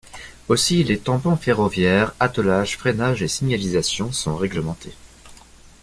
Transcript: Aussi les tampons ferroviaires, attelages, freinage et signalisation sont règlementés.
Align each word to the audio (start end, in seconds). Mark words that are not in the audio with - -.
Aussi 0.47 0.83
les 0.83 0.97
tampons 0.97 1.35
ferroviaires, 1.37 2.15
attelages, 2.19 2.75
freinage 2.75 3.21
et 3.21 3.27
signalisation 3.27 4.11
sont 4.11 4.35
règlementés. 4.35 4.93